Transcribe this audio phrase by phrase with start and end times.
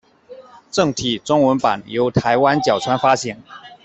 [0.71, 3.37] 正体中文版由台湾角川发行。